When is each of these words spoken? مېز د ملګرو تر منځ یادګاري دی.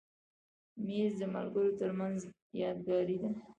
مېز 0.85 1.11
د 1.19 1.23
ملګرو 1.35 1.77
تر 1.79 1.91
منځ 1.99 2.17
یادګاري 2.61 3.17
دی. 3.21 3.29